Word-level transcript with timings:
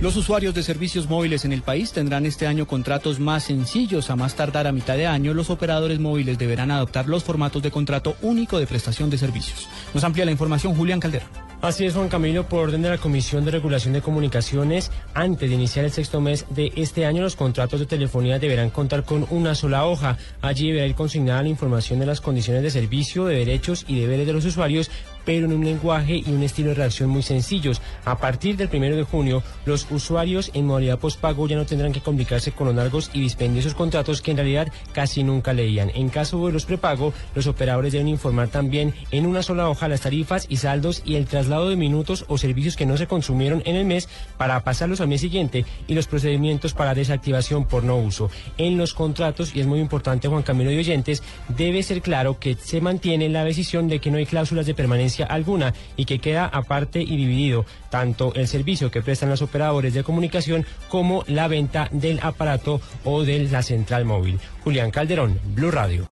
Los 0.00 0.14
usuarios 0.14 0.54
de 0.54 0.62
servicios 0.62 1.08
móviles 1.08 1.44
en 1.44 1.52
el 1.52 1.62
país 1.62 1.90
tendrán 1.90 2.24
este 2.24 2.46
año 2.46 2.68
contratos 2.68 3.18
más 3.18 3.42
sencillos. 3.42 4.10
A 4.10 4.16
más 4.16 4.36
tardar 4.36 4.68
a 4.68 4.72
mitad 4.72 4.96
de 4.96 5.08
año, 5.08 5.34
los 5.34 5.50
operadores 5.50 5.98
móviles 5.98 6.38
deberán 6.38 6.70
adoptar 6.70 7.08
los 7.08 7.24
formatos 7.24 7.64
de 7.64 7.72
contrato 7.72 8.14
único 8.22 8.60
de 8.60 8.68
prestación 8.68 9.10
de 9.10 9.18
servicios. 9.18 9.68
Nos 9.92 10.04
amplía 10.04 10.24
la 10.24 10.30
información 10.30 10.76
Julián 10.76 11.00
Caldera. 11.00 11.26
Así 11.60 11.84
es, 11.84 11.94
Juan 11.94 12.08
Camilo, 12.08 12.46
por 12.46 12.60
orden 12.60 12.82
de 12.82 12.90
la 12.90 12.98
Comisión 12.98 13.44
de 13.44 13.50
Regulación 13.50 13.92
de 13.92 14.00
Comunicaciones, 14.00 14.92
antes 15.12 15.50
de 15.50 15.56
iniciar 15.56 15.84
el 15.84 15.90
sexto 15.90 16.20
mes 16.20 16.46
de 16.50 16.72
este 16.76 17.04
año, 17.04 17.22
los 17.22 17.34
contratos 17.34 17.80
de 17.80 17.86
telefonía 17.86 18.38
deberán 18.38 18.70
contar 18.70 19.02
con 19.02 19.26
una 19.30 19.56
sola 19.56 19.84
hoja. 19.84 20.16
Allí 20.40 20.68
deberá 20.68 20.86
ir 20.86 20.94
consignada 20.94 21.42
la 21.42 21.48
información 21.48 21.98
de 21.98 22.06
las 22.06 22.20
condiciones 22.20 22.62
de 22.62 22.70
servicio, 22.70 23.24
de 23.24 23.38
derechos 23.38 23.84
y 23.88 23.98
deberes 23.98 24.28
de 24.28 24.34
los 24.34 24.44
usuarios, 24.44 24.88
pero 25.28 25.44
en 25.44 25.52
un 25.52 25.62
lenguaje 25.62 26.22
y 26.24 26.30
un 26.30 26.42
estilo 26.42 26.70
de 26.70 26.76
redacción 26.76 27.10
muy 27.10 27.22
sencillos. 27.22 27.82
A 28.06 28.16
partir 28.16 28.56
del 28.56 28.70
primero 28.70 28.96
de 28.96 29.02
junio, 29.02 29.42
los 29.66 29.86
usuarios 29.90 30.50
en 30.54 30.64
modalidad 30.64 30.98
postpago 30.98 31.46
ya 31.46 31.54
no 31.54 31.66
tendrán 31.66 31.92
que 31.92 32.00
complicarse 32.00 32.52
con 32.52 32.68
los 32.68 32.76
largos 32.76 33.10
y 33.12 33.20
dispendiosos 33.20 33.74
contratos 33.74 34.22
que 34.22 34.30
en 34.30 34.38
realidad 34.38 34.72
casi 34.94 35.22
nunca 35.22 35.52
leían. 35.52 35.90
En 35.90 36.08
caso 36.08 36.46
de 36.46 36.52
los 36.54 36.64
prepago, 36.64 37.12
los 37.34 37.46
operadores 37.46 37.92
deben 37.92 38.08
informar 38.08 38.48
también 38.48 38.94
en 39.10 39.26
una 39.26 39.42
sola 39.42 39.68
hoja 39.68 39.86
las 39.86 40.00
tarifas 40.00 40.46
y 40.48 40.56
saldos 40.56 41.02
y 41.04 41.16
el 41.16 41.26
traslado 41.26 41.68
de 41.68 41.76
minutos 41.76 42.24
o 42.28 42.38
servicios 42.38 42.74
que 42.74 42.86
no 42.86 42.96
se 42.96 43.06
consumieron 43.06 43.62
en 43.66 43.76
el 43.76 43.84
mes 43.84 44.08
para 44.38 44.64
pasarlos 44.64 45.02
al 45.02 45.08
mes 45.08 45.20
siguiente 45.20 45.66
y 45.88 45.92
los 45.92 46.06
procedimientos 46.06 46.72
para 46.72 46.94
desactivación 46.94 47.66
por 47.66 47.84
no 47.84 47.98
uso. 47.98 48.30
En 48.56 48.78
los 48.78 48.94
contratos, 48.94 49.54
y 49.54 49.60
es 49.60 49.66
muy 49.66 49.80
importante 49.80 50.26
Juan 50.26 50.42
Camilo 50.42 50.72
y 50.72 50.78
oyentes, 50.78 51.22
debe 51.48 51.82
ser 51.82 52.00
claro 52.00 52.38
que 52.38 52.54
se 52.54 52.80
mantiene 52.80 53.28
la 53.28 53.44
decisión 53.44 53.88
de 53.88 53.98
que 53.98 54.10
no 54.10 54.16
hay 54.16 54.24
cláusulas 54.24 54.64
de 54.64 54.72
permanencia 54.72 55.17
alguna 55.24 55.74
y 55.96 56.04
que 56.04 56.18
queda 56.18 56.46
aparte 56.46 57.00
y 57.00 57.16
dividido 57.16 57.64
tanto 57.90 58.32
el 58.34 58.46
servicio 58.48 58.90
que 58.90 59.02
prestan 59.02 59.30
los 59.30 59.42
operadores 59.42 59.94
de 59.94 60.04
comunicación 60.04 60.66
como 60.88 61.24
la 61.26 61.48
venta 61.48 61.88
del 61.90 62.20
aparato 62.22 62.80
o 63.04 63.24
de 63.24 63.40
la 63.48 63.62
central 63.62 64.04
móvil. 64.04 64.38
Julián 64.64 64.90
Calderón, 64.90 65.40
Blue 65.54 65.70
Radio. 65.70 66.06